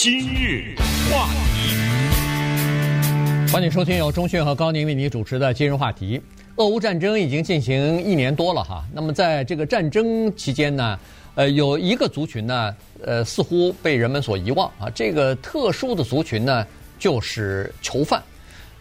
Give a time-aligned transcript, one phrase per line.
[0.00, 0.76] 今日
[1.10, 1.74] 话题，
[3.52, 6.16] 欢迎收听由中讯和高宁为你主持的《今日话题》。
[6.54, 10.96] 俄乌战争已经进行一年多了哈，那么在这个战争期间呢，
[11.34, 14.88] 呃，有一个族群呢，呃，似乎被人们所遗忘啊。
[14.94, 16.64] 这个特殊的族群呢，
[16.96, 18.22] 就是囚犯。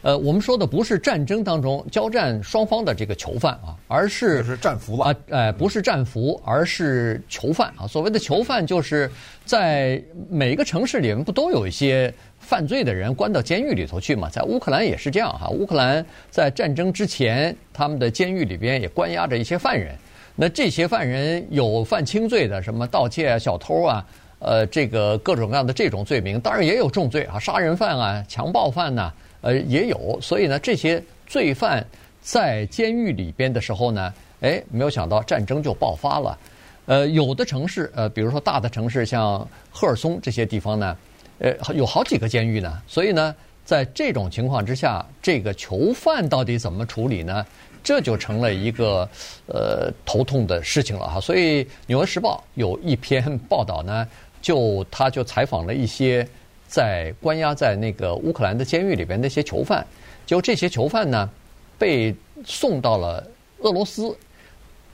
[0.07, 5.09] 呃，我们说的不是战争当中交战双方的这个囚犯啊，而是是战俘吧？
[5.09, 7.85] 啊，呃，不是战俘，而是囚犯啊。
[7.85, 9.11] 所谓的囚犯，就是
[9.43, 14.29] 在每个城市里面不都有一些犯罪的人关到监狱里头去嘛？
[14.29, 15.49] 在乌克兰也是这样哈。
[15.49, 19.93] 乌克兰在战争之前，他们的监狱里边也关押着一些犯人。
[20.37, 24.05] 那这些犯人有犯轻罪的，什么盗窃啊、小偷啊，
[24.39, 29.11] 呃，这个各种各样的这种罪名，当然也有重罪啊，杀人犯啊、强暴犯呐。
[29.47, 31.85] 呃，也有，所以呢，这些罪犯
[32.21, 36.37] 在监狱里边的时候呢，哎，没有想到战争就爆发了。
[36.85, 40.97] 呃，有的城市，呃，比如说大的城市，像赫尔松这些地方呢，
[41.39, 42.81] 呃，有好几个监狱呢。
[42.87, 47.45] 所以呢，在这种情况之下，这个囚犯到底怎么处理呢？
[47.81, 49.09] 这就成了一个
[49.45, 51.21] 呃头痛的事情了哈。
[51.21, 54.05] 所以《纽约时报》有一篇报道呢，
[54.41, 56.27] 就他就采访了一些。
[56.67, 59.85] 在关押在那个乌克兰的监狱里边那些囚犯，
[60.25, 61.29] 就这些囚犯呢，
[61.77, 62.13] 被
[62.45, 63.25] 送到了
[63.59, 64.15] 俄罗斯，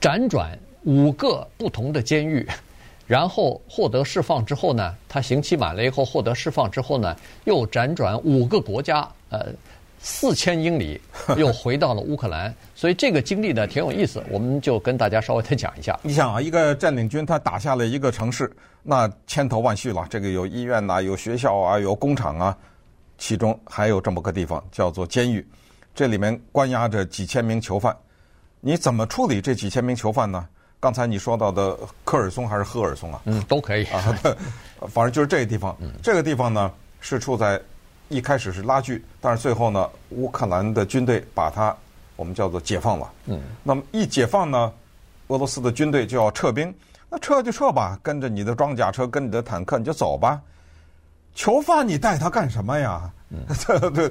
[0.00, 2.48] 辗转五个不同的监狱，
[3.06, 9.52] 然后获得释放之后呢，他刑期满了以后获得释放之后呢，又辗转五个国家，呃。
[10.06, 11.00] 四千英里
[11.38, 15.98] 又回到了乌克兰，所以这个经历呢挺有意思，我们就跟大家稍微再讲一下。
[16.02, 20.06] 你想啊，一个占领军他打下了一个城市，那千头万绪了。
[20.10, 22.54] 这个有医院呐、啊，有学校啊，有工厂啊，
[23.16, 25.44] 其中还有这么个地方叫做监狱，
[25.94, 27.96] 这里面关押着几千名囚犯。
[28.60, 30.46] 你怎么处理这几千名囚犯呢？
[30.80, 31.74] 刚才你说到的
[32.04, 33.22] 科尔松还是赫尔松啊？
[33.24, 34.14] 嗯，都可以啊，
[34.86, 35.74] 反正就是这个地方。
[36.02, 37.58] 这个地方呢是处在。
[38.08, 41.74] 一开始是拉锯，但是最后呢，乌克兰的军队把它
[42.16, 43.12] 我们叫做解放了。
[43.26, 44.72] 嗯，那么一解放呢，
[45.28, 46.72] 俄罗斯的军队就要撤兵，
[47.08, 50.40] 那撤就撤吧，跟着你的装甲车，跟你的坦克，你就走吧。
[51.34, 53.10] 囚犯你带他干什么呀？
[53.30, 53.40] 嗯，
[53.92, 54.10] 对，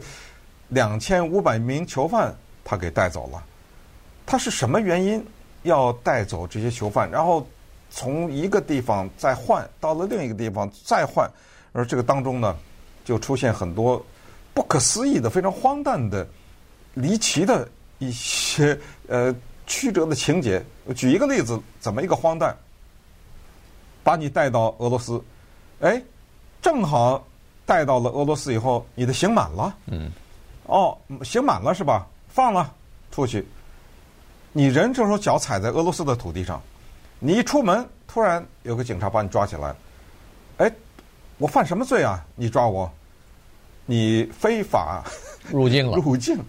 [0.69, 2.35] 两千五百名囚犯
[2.65, 3.43] 他给带走了，
[4.25, 5.25] 他是什么原因
[5.61, 7.09] 要带走这些囚犯？
[7.09, 7.47] 然后
[7.89, 11.29] 从一个地方再换到了另一个地方再换，
[11.71, 12.55] 而这个当中呢？
[13.03, 14.03] 就出现很多
[14.53, 16.27] 不可思议的、非常荒诞的、
[16.93, 17.67] 离奇的
[17.99, 19.33] 一些呃
[19.67, 20.63] 曲折的情节。
[20.95, 22.55] 举一个例子，怎么一个荒诞？
[24.03, 25.23] 把你带到俄罗斯，
[25.79, 26.01] 哎，
[26.61, 27.25] 正好
[27.65, 29.75] 带到了俄罗斯以后，你的刑满了。
[29.87, 30.11] 嗯。
[30.65, 32.07] 哦，刑满了是吧？
[32.29, 32.73] 放了
[33.11, 33.45] 出去。
[34.51, 36.61] 你人这时候脚踩在俄罗斯的土地上，
[37.19, 39.75] 你一出门，突然有个警察把你抓起来，
[40.57, 40.71] 哎。
[41.43, 42.25] 我犯什么罪啊？
[42.35, 42.89] 你抓我，
[43.85, 45.03] 你非法
[45.51, 45.97] 入境了。
[45.99, 46.39] 入境，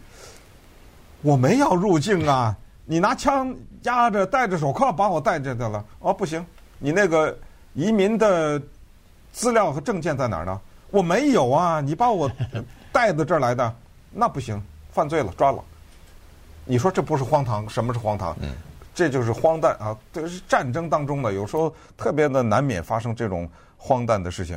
[1.21, 2.57] 我没要入境啊！
[2.85, 5.85] 你拿枪压着，戴着手铐把我带着的了。
[5.99, 6.47] 哦，不行，
[6.79, 7.37] 你那个
[7.73, 8.63] 移民的
[9.33, 10.61] 资料和证件在哪儿呢？
[10.93, 11.81] 我没有啊！
[11.81, 12.31] 你把我
[12.93, 13.75] 带到这儿来的，
[14.13, 14.63] 那不行，
[14.93, 15.59] 犯罪了，抓了。
[16.65, 17.69] 你说这不是荒唐？
[17.69, 18.33] 什么是荒唐？
[18.41, 18.55] 嗯，
[18.95, 19.99] 这就是荒诞啊！
[20.13, 24.57] 这是战争当中的，有时候特别的难免发生这种荒诞的事情。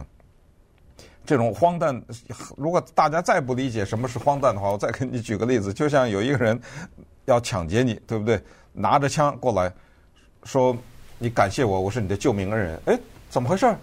[1.27, 2.01] 这种荒诞，
[2.55, 6.59] 如果大家再不理解什么是荒诞的话， 我再给你举个例子，就像有一个人
[7.25, 8.41] 要抢劫你，对不对？
[8.71, 9.71] 拿着枪过来，
[10.45, 10.75] 说
[11.19, 12.79] 你感谢我，我是你的救命恩人。
[12.85, 12.97] 哎，
[13.29, 13.75] 怎么回事？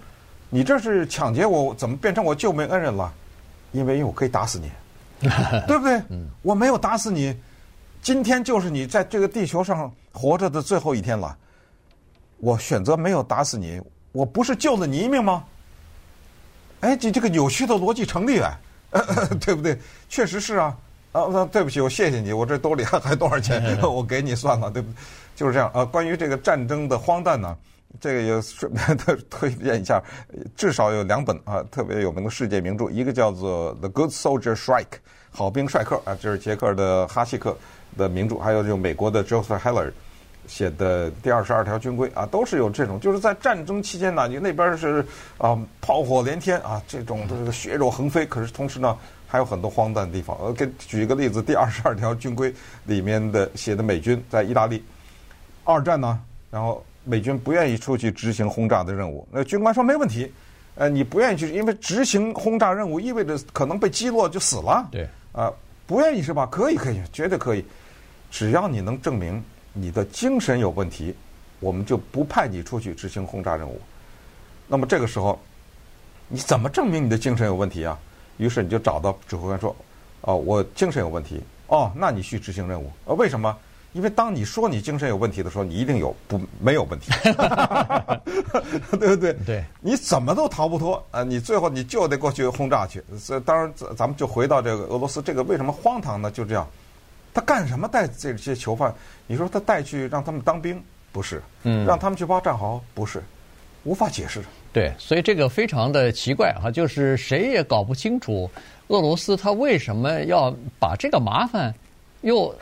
[0.48, 3.12] 你这是抢劫我，怎么变成我救命恩人了？
[3.72, 4.70] 因为我可以打死你，
[5.68, 6.00] 对不对？
[6.42, 7.36] 我没有打死你，
[8.00, 11.36] 今天就是你在这个地球上活着的最后一天了。
[12.38, 13.80] 我选择没有打死你，
[14.12, 15.44] 我不是救了你一命吗？
[16.84, 18.60] 哎，这这个扭曲的逻辑成立啊，
[19.40, 19.78] 对不对？
[20.08, 20.76] 确实是啊。
[21.12, 24.96] 啊，那对不起，我谢谢你，我这兜里还还多少钱， 我给你算了，对不对？
[25.36, 25.84] 就是这样啊。
[25.84, 27.56] 关于这个战争的荒诞呢，
[28.00, 30.02] 这个也顺便的 推荐一下，
[30.56, 34.82] 至少有两本啊特别有名的世界名著，一个叫做《The Good Soldier Strike》
[35.30, 37.56] 好兵帅克啊，这是捷克的哈希克
[37.96, 39.92] 的名著，还有就美国的 Joseph Heller。
[40.46, 45.04] 写的第二十二条军规啊，都是有这种，就是在战争期间呢，你那边是
[45.38, 48.96] 啊炮火连天啊，这种这个血肉横飞，可是同时呢，
[49.26, 50.36] 还有很多荒诞的地方。
[50.40, 52.52] 我给举一个例子，第二十二条军规
[52.84, 54.84] 里面的写的美军在意大利
[55.64, 56.20] 二战呢，
[56.50, 60.32] 然后美军不愿意出去执行轰炸的任务，那军官说没问题，
[60.74, 64.86] 呃，你不愿意去，因为执行轰炸任务意味着可能被击落就死了。
[64.92, 65.50] 对，啊，
[65.86, 66.46] 不愿意是吧？
[66.50, 67.64] 可以，可以，绝对可以，
[68.30, 69.42] 只要你能证明。
[69.74, 71.14] 你的精神有问题，
[71.60, 73.78] 我们就不派你出去执行轰炸任务。
[74.66, 75.38] 那么这个时候，
[76.28, 77.98] 你怎么证明你的精神有问题啊？
[78.38, 79.76] 于是你就找到指挥官说
[80.22, 81.42] ：“哦，我精神有问题。
[81.66, 82.90] 哦，那你去执行任务。
[83.04, 83.54] 呃，为什么？
[83.92, 87.12] 因为当你说你精神有问题的时候，你一定有不没有问题，
[88.98, 89.32] 对不对？
[89.46, 91.22] 对，你怎么都逃不脱啊！
[91.22, 93.00] 你最后你就得过去轰炸去。
[93.16, 96.28] 所以当然，咱们就回到这个俄罗斯，这个为什么荒唐呢？
[96.28, 96.68] 就这样，
[97.34, 98.94] 他干什么带这些囚犯？
[99.26, 100.80] 你说他带去让他们当兵，
[101.12, 101.42] 不是？
[101.64, 103.20] 嗯，让他们去挖战壕，不是？
[103.82, 104.40] 无法解释。
[104.72, 108.50] 对，所以这个非常的奇怪哈，就是谁也搞不清楚
[108.88, 111.74] 俄罗斯他为什么要把这个麻烦
[112.22, 112.54] 又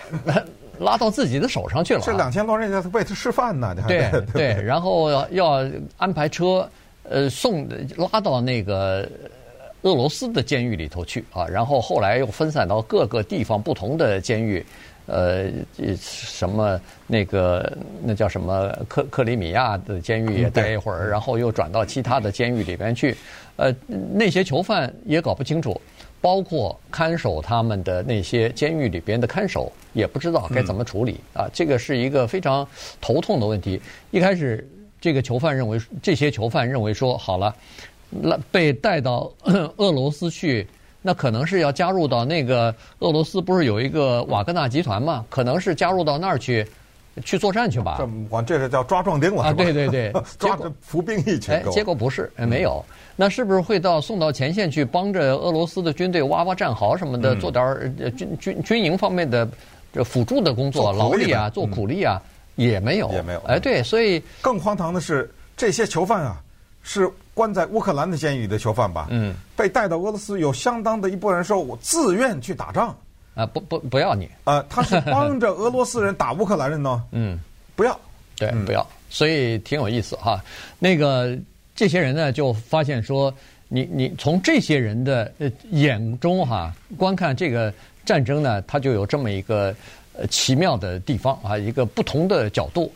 [0.79, 2.01] 拉到自己的手上去了。
[2.01, 5.65] 这两千多人在为他吃饭呢，对对，然后要
[5.97, 6.69] 安排车
[7.05, 9.09] 呃送拉到那个
[9.83, 14.65] 俄罗斯的监狱里头去啊，然后后来又分散到各个地方不同的监狱。
[15.07, 15.51] 呃，
[15.99, 23.17] 什么那个那叫什么克克里米亚的监狱也待一会儿，然后又转到其他的监狱里边去。
[23.57, 23.75] 呃，
[24.15, 25.79] 那些囚犯也搞不清楚，
[26.21, 31.51] 包括看守他们的那些监狱里边的看守也不知道该怎么处理啊。
[31.53, 32.67] 这个是一个非常
[33.01, 33.83] 头痛的问题。
[34.13, 34.67] 一开始，
[35.01, 37.55] 这个囚犯认为，这些囚犯认为说，好了，
[38.21, 39.31] 那被带到
[39.79, 40.67] 俄罗斯去。
[41.05, 45.27] 那可能是要加入到那个俄罗斯，不是有一个瓦格纳集团嘛？
[45.29, 46.65] 可能是加入到那儿去，
[47.25, 47.97] 去作战去吧。
[47.99, 49.53] 这我这是叫抓壮丁了啊！
[49.53, 51.51] 对对对， 抓着服兵役去。
[51.51, 52.85] 哎，结果不是，没有。
[53.17, 59.49] 那是不是会到送到前线去，帮着俄罗斯的军队挖挖战壕什么的，做点军军军营方面的
[59.93, 62.23] 这辅助的工作，劳力啊，做苦力啊，
[62.55, 63.41] 也没有，也没有。
[63.41, 66.41] 哎，对，所以更荒唐的是，这些囚犯啊，
[66.83, 67.11] 是。
[67.35, 72.95] 关在乌克兰的监狱里的囚犯吧，嗯，被带到俄罗斯，有相当的一部分人说，我自愿去打仗，
[73.35, 77.41] 啊，不不不要你，啊，他是帮着俄罗斯人打乌克兰人呢， 嗯，
[77.75, 77.99] 不要，
[78.37, 80.45] 对，不要，所以挺有意思哈。
[80.79, 81.35] 那个
[81.75, 83.33] 这些人呢，就发现说，
[83.69, 85.33] 你你从这些人的
[85.71, 87.73] 眼中哈，观看这个
[88.05, 89.75] 战争呢，它就有这么一个
[90.13, 92.93] 呃奇妙的地方啊，一个不同的角度。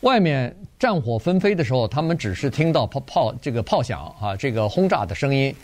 [0.00, 5.54] 外面战火纷飞的时候，他们只是听到炮炮这个炮响啊，这个轰炸的声音，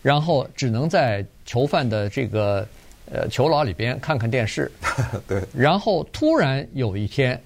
[0.00, 2.66] 然后只能在囚犯的这个
[3.10, 4.70] 呃囚牢里边看看电视。
[5.26, 5.42] 对。
[5.52, 7.38] 然后突然有一天，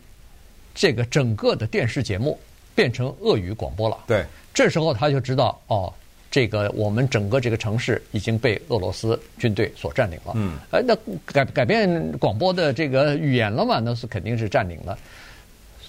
[0.74, 2.38] 这个整个的电视节目
[2.74, 3.98] 变成俄语广播了。
[4.06, 4.24] 对。
[4.52, 5.92] 这时候他就知道哦，
[6.30, 10.32] 这个我们整个这个城市已经被俄罗斯军队所占领了。
[10.36, 10.52] 嗯。
[10.70, 10.94] 哎，那
[11.24, 13.80] 改改变广播的这个语言了嘛？
[13.80, 14.96] 那是肯定是占领了。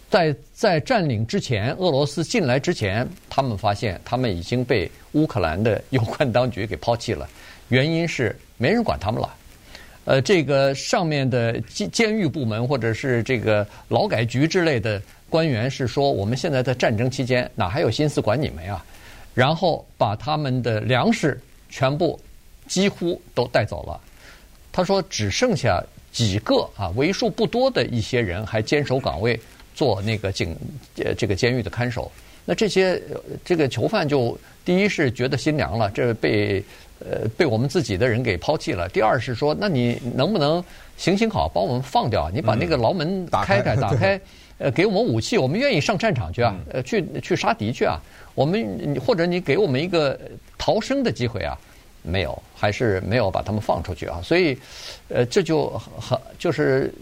[0.09, 7.27] 在在占领之前，俄罗斯进来之前，他们发现他们已经被乌克兰的有关当局给抛弃了。
[7.69, 9.35] 原因是没人管他们了。
[10.05, 18.83] 呃，这个上面的监监狱部门或者是这个劳改局之类的官员是说，我们现在在战争期间，哪还有心思管你们呀？
[19.33, 22.17] 然后把他们的粮食全部
[22.67, 23.99] 几乎都带走了。
[24.71, 29.37] 他说，只剩下几个啊，为数不多的一些人还坚守岗位。
[29.75, 30.55] 做那个警
[31.03, 32.11] 呃这个监狱的看守，
[32.45, 32.99] 那这些
[33.43, 36.63] 这个囚犯就第一是觉得心凉了，这被
[36.99, 38.87] 呃被我们自己的人给抛弃了。
[38.89, 40.63] 第二是说，那你能不能
[40.95, 42.31] 行行好，把我们放掉？
[42.33, 44.19] 你把那个牢门开开， 打开，
[44.57, 48.01] 呃，给我们武器，我们愿意上战场去啊，呃，去去杀敌去啊。
[48.33, 50.17] 我们或者你给我们一个
[50.57, 51.57] 逃生的机会啊，
[52.01, 54.21] 没有，还是没有把他们放出去啊。
[54.23, 54.57] 所以，
[55.09, 56.93] 呃，这就很就是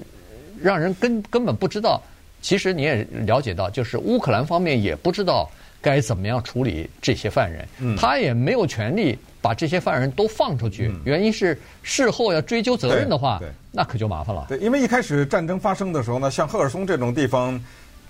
[0.60, 2.02] 让人根根本不知道。
[2.44, 5.50] 其实你也了解到，就是乌克兰方面也不知道
[5.82, 10.88] 该怎么样处理这些犯人，嗯、他也没有权利把这些犯人都放出去。
[10.88, 14.46] 嗯、原因是事后要追究责任的话，那可就麻烦了。
[14.50, 17.60] 对，因为一开始战争发生的时候呢，像赫尔松这种地方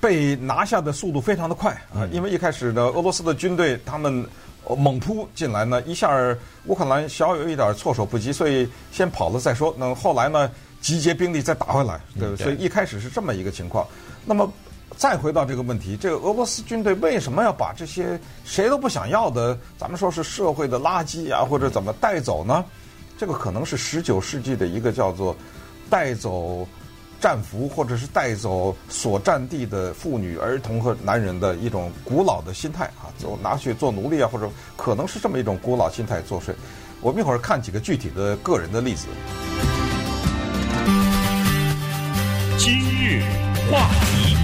[0.02, 4.26] 被拿下的速度非常的快啊，嗯、因为一开始呢，俄罗斯的军队他们
[4.78, 6.10] 猛扑进来呢，一下
[6.66, 9.76] 乌克兰小有一点措手不及，所以先跑了再说。
[9.78, 10.50] 那后来呢，
[10.84, 13.88] 集结兵力再打回来，对，嗯、对，所以一开始是这么一个情况。
[14.26, 14.52] 那么，
[14.98, 22.64] 再回到这个问题，这个俄罗斯军队为什么要把这些谁都不想要的，咱们说是社会的垃圾啊，或者怎么带走呢？
[23.18, 25.34] 这个可能是十九世纪的一个叫做
[25.90, 26.68] 带走
[27.22, 36.54] 战俘，或者是带走所占地的妇女、儿童和男人的一种古老的心态啊，就拿去做奴隶啊，或者可能是这么一种古老心态作祟。
[37.00, 39.08] 我们一会儿看几个具体的个人的例子。
[43.74, 44.36] 话题，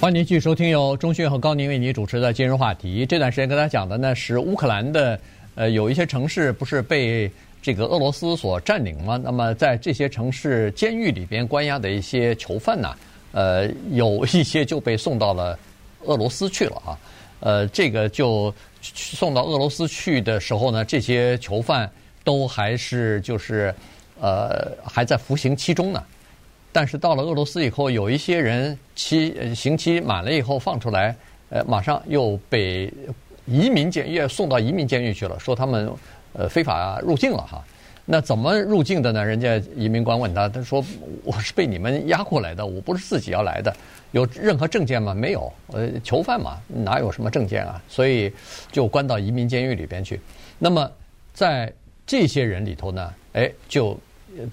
[0.00, 3.04] 欢迎您继续收听由钟迅和高宁为您主持的今日话题。
[3.04, 5.20] 这段时间跟大家讲的呢是乌克兰的，
[5.56, 7.30] 呃，有一些城市不是被
[7.60, 9.20] 这个俄罗斯所占领吗？
[9.22, 12.96] 那么在这些城市监狱里边关押的一些囚犯呢，
[13.32, 15.58] 呃，有一些就被送到了
[16.04, 16.98] 俄罗斯去了啊。
[17.40, 21.90] 呃，这个就送到俄罗斯去的时候呢，这些囚犯
[22.24, 23.74] 都还是就是
[24.18, 26.02] 呃还在服刑期中呢。
[26.76, 31.16] 但是到了俄罗斯以后，有一些人期刑期满了以后放出来，
[31.48, 32.92] 呃，马上又被
[33.46, 35.90] 移民监狱送到移民监狱去了，说他们
[36.34, 37.64] 呃非法入境了哈。
[38.04, 39.24] 那怎么入境的呢？
[39.24, 40.84] 人家移民官问他，他说
[41.24, 43.74] 我是被你们押过来的，我不是自己要来的。
[44.12, 45.14] 有任何证件吗？
[45.14, 47.82] 没有，呃，囚犯嘛，哪有什么证件啊？
[47.88, 48.30] 所以
[48.70, 50.20] 就关到移民监狱里边去。
[50.58, 50.92] 那么
[51.32, 51.72] 在
[52.06, 53.98] 这些人里头呢，哎，就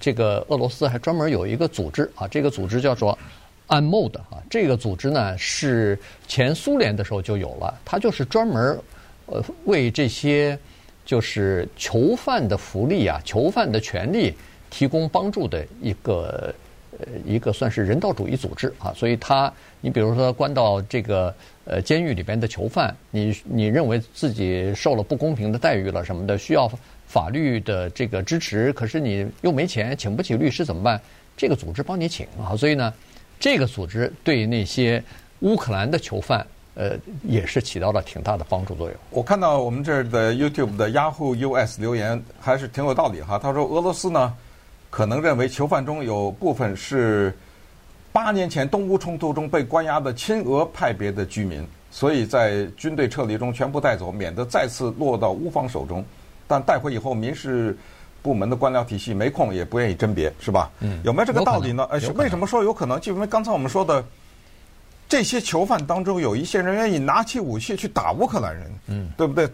[0.00, 3.18] 这个俄罗斯还专门有一个组织啊，这个组织叫做
[3.68, 4.42] UNMOD 啊。
[4.48, 8.78] 这个组织呢是前苏联的时候就有了，它就是专门
[9.26, 10.58] 呃为这些
[11.04, 14.34] 就是囚犯的福利啊、囚犯的权利
[14.70, 16.54] 提供帮助的一个。
[16.96, 26.70] 呃，一个算是人道主义组织啊，所以他，你比如说关到这个呃监狱里边的囚犯，你你认为自己受了不公平的待遇了什么的，需要
[27.14, 31.00] 法律的这个支持，可是你又没钱，请不起律师怎么办？
[31.36, 32.92] 这个组织帮你请啊，所以呢，
[33.38, 35.00] 这个组织对那些
[35.38, 36.44] 乌克兰的囚犯，
[36.74, 38.96] 呃，也是起到了挺大的帮助作用。
[39.10, 44.34] 我看到我们这儿的 YouTube 的 Yahoo US 留言还是挺有道理哈，他说俄罗斯呢。
[44.90, 47.36] 可能认为囚犯中有部分是
[48.12, 56.04] 八年前东乌冲突中被关押的亲俄派别的居民，所以在军队撤离中全部带走，免得再次落到乌方手中。
[56.46, 57.76] 但带回以后，民事
[58.22, 60.70] 部门的官僚体系没空，也不愿意甄别，是吧？
[60.80, 61.86] 嗯，有没有这个道理呢？
[61.90, 63.00] 呃，为什么说有可能？
[63.00, 64.04] 就因为刚才我们说的，
[65.08, 69.48] 这些囚犯当中有一些人愿意拿起武器去打乌克兰人，嗯，对不对？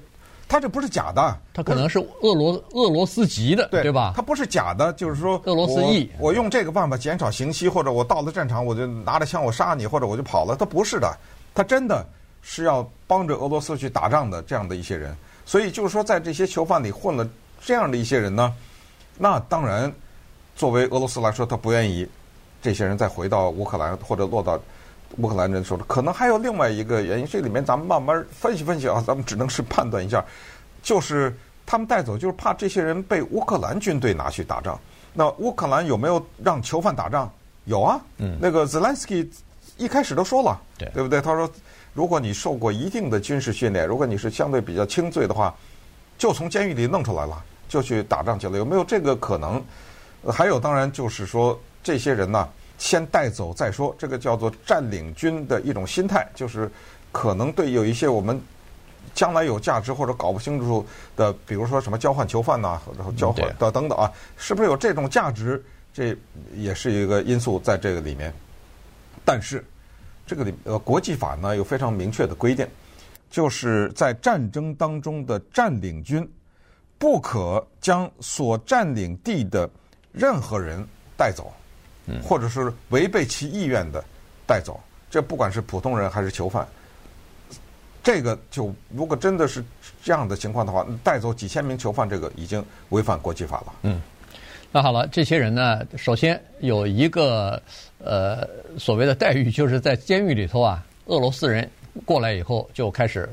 [0.49, 4.13] 他这不是假的，他可能是俄罗俄罗斯籍的，对，对吧？
[4.17, 6.11] 他不是假的，就是说俄罗斯裔。
[6.19, 10.57] 我用这个办法减少刑期，或者我到了战场我就拿着枪我杀你，或者我就跑了。
[10.57, 11.17] 他不是的，
[11.55, 12.05] 他真的
[12.43, 15.17] 是要帮着俄罗斯去打仗的这样的一些人。
[15.51, 17.29] 所以就是说，在这些囚犯里混了
[17.61, 18.55] 这样的一些人呢，
[19.19, 19.93] 那当然，
[20.55, 22.07] 作为俄罗斯来说，他不愿意
[22.63, 24.57] 这些人再回到乌克兰或者落到。
[25.17, 30.25] 乌克兰人手里，可能还有另外一个原因，这里面咱们慢慢分析分析啊，咱们只能是判断一下，
[30.85, 34.79] 就是他们带走，就是怕这些人被乌克兰军队拿去打仗。
[35.13, 37.29] 那乌克兰有没有让囚犯打仗？
[37.65, 39.29] 有啊，嗯，那个 Zelensky
[39.79, 41.21] 一开始都说了，对，对不对？
[41.21, 41.51] 他说，
[41.93, 45.55] 如果你受过一定的军事训练，如果你是相对比较轻罪的话，
[46.19, 48.59] 就从监狱里弄出来了，就去打仗去了。
[48.59, 49.63] 有没有这个可能？
[50.27, 52.49] 还有，当然就是说这些人呢。
[52.79, 56.67] 先带走再说，这个叫做占领军的一种心态，就是
[57.13, 58.41] 可能对有一些我们
[59.13, 60.83] 将来有价值或者搞不清楚
[61.15, 65.63] 的，比如说什么交换囚犯呐、啊，然后交换的等等啊，是不是有这种价值？
[65.93, 66.17] 这
[66.55, 68.33] 也是一个因素在这个里面。
[69.27, 69.63] 但是
[70.31, 72.65] 这个里呃国际法呢有非常明确的规定，
[73.29, 76.25] 就是在战争当中的占领军
[76.99, 79.69] 不可将所占领地的
[80.13, 81.53] 任何人带走。
[82.25, 84.03] 或者是违背其意愿的
[84.45, 86.67] 带走，这不管是普通人还是囚犯，
[88.03, 89.65] 这个就如果真的是
[90.03, 93.75] 这样的情况的话，带走几千名囚犯，这个已经违反国际法了。
[93.83, 94.03] 嗯，
[94.73, 97.61] 那好了，这些人呢，首先有一个
[97.99, 98.49] 呃
[98.79, 101.69] 所谓的待遇，就是在监狱里头啊，俄罗斯人
[102.05, 103.29] 过来以后就开始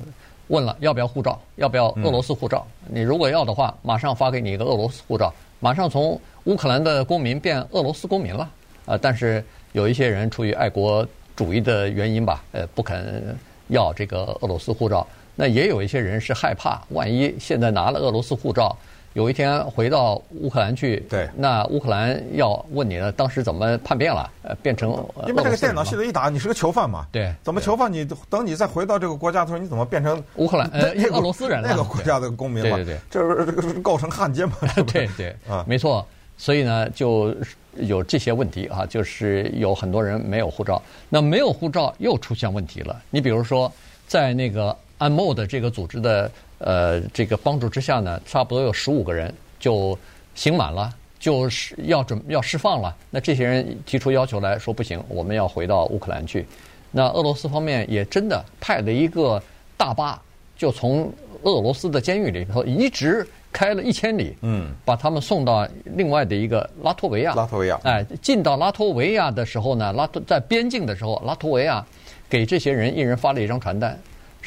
[0.47, 2.65] 问了，要不要护照，要不要俄罗斯护照？
[2.87, 8.49] 你如果要的话，马上发给你一个俄罗斯护照，马上从乌克兰的公民变俄罗斯公民了。
[8.87, 15.05] 啊，但是有一些人出于爱国主义的原因吧，呃，不肯要这个俄罗斯护照。
[15.35, 18.75] 那也有一些人是害怕，万一现在拿了俄罗斯护照，
[19.17, 24.29] 有一天回到乌克兰去，对，那乌克兰要问你呢，当时怎么叛变了？
[24.43, 24.91] 呃，变成
[25.25, 27.07] 因为这个电脑系统一打，你是个囚犯嘛？
[27.11, 27.91] 对，怎么囚犯？
[27.91, 31.67] 你等你再回到这个国家的时候，你怎么变成乌克兰呃俄罗斯人了？
[31.67, 32.75] 那个国家的公民了？
[32.75, 34.55] 对对对，这是构成汉奸嘛？
[34.93, 36.05] 对对啊，没错。
[36.37, 37.35] 所以呢，就
[37.77, 40.79] 有这些问题啊，就是有很多人没有护照。
[41.09, 43.01] 那没有护照又出现问题了。
[43.09, 43.71] 你比如说，
[44.05, 49.97] 在那个 Un-Mode 这个组织的呃这个帮助之下呢，差不多有十五个人就
[50.35, 52.95] 刑满了，就是要准要释放了。
[53.09, 56.45] 那这些人提出要求来说，不行，我们要回到乌克兰去。
[56.91, 59.41] 那俄罗斯方面也真的派了一个
[59.75, 60.21] 大巴，
[60.57, 61.11] 就从
[61.43, 63.27] 俄罗斯的监狱里头一直。
[63.49, 67.33] 开了一千里，嗯，把他们送到另外的一个拉脱维亚。
[67.33, 71.83] 拉脱维亚，哎，进到拉脱维亚的时候呢，拉脱在边境的时候，拉脱维亚
[72.29, 73.97] 给这些人一人发了一张传单，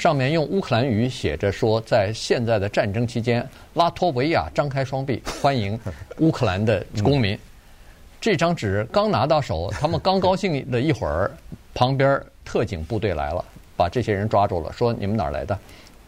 [0.00, 5.78] 上面用乌克兰语写着说，在现在的战争期间，拉脱维亚张开双臂欢迎
[6.21, 7.38] 乌克兰的公民。
[8.19, 11.30] 这张纸刚拿到手，他们刚高兴了一会儿，
[11.75, 13.45] 旁边特警部队来了。
[13.76, 15.59] 把这些人抓住了，说你们哪儿来的？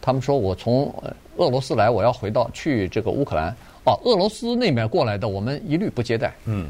[0.01, 0.91] 他们说我从
[1.37, 3.55] 俄罗斯来，我要回到去这个乌克兰。
[3.85, 6.33] 哦，俄罗斯那边过来的，我们一律不接待。
[6.45, 6.69] 嗯，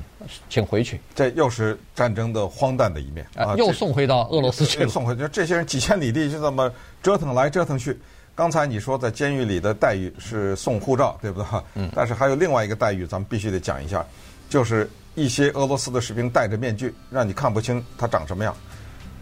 [0.49, 0.99] 请回去。
[1.13, 3.55] 这又是战争的荒诞的一面啊！
[3.55, 4.89] 又送回到俄罗斯去了。
[4.89, 6.71] 送回去，这些人几千里地就这么
[7.03, 7.99] 折腾来折腾去。
[8.33, 11.47] 刚才你说在监狱里的待遇是送护照，对不对？
[11.75, 11.87] 嗯。
[11.95, 14.03] 但是还有另外一个待遇，咱们必须得讲一下，
[14.49, 18.55] 就是一些俄罗斯的士兵戴着面具，让你看不清他长什么样，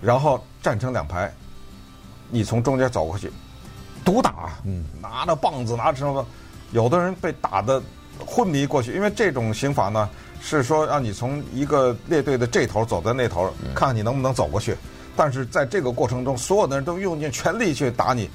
[0.01, 1.29] 然后站成两排，
[2.29, 3.29] 你从中间走过去，
[4.05, 6.25] 毒打，嗯，拿着棒子，拿着什么？
[6.71, 7.81] 有的人被打的
[8.25, 10.09] 昏迷过去，因为这种刑法呢，
[10.41, 14.75] 是说让你从一个列队的这头走到那头，看看你能不能走过去。
[15.15, 18.29] 但是在这个过程中，所有的人都用尽全力去打你，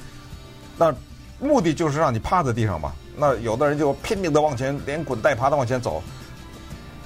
[0.77, 0.95] 那
[1.41, 2.93] 目的就是让你趴在地上嘛。
[3.17, 6.03] 那有的人就拼命的往前，连滚带爬的往前走，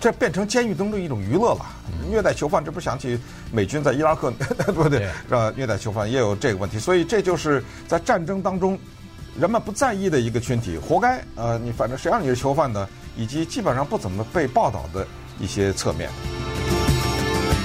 [0.01, 1.65] 这变成监狱当中一种娱乐了。
[2.11, 3.17] 虐待囚犯，这不想起
[3.53, 5.09] 美军在伊拉克对 不对？
[5.29, 8.77] 让虐待囚犯也有这个问题，所以这就是在战争当中。
[9.41, 11.19] 人们不在意的一个群体，活该。
[11.35, 15.07] 呃，你反正谁让你是囚犯的，以及基本上不怎么被报道的
[15.41, 16.11] 一些侧面。